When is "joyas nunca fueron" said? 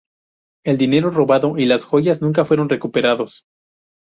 1.83-2.69